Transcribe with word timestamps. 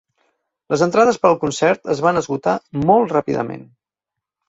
Les 0.73 0.83
entrades 0.85 1.19
per 1.25 1.29
al 1.29 1.37
concert 1.45 1.93
es 1.97 2.03
van 2.09 2.23
esgotar 2.25 2.59
molt 2.91 3.17
ràpidament. 3.19 3.67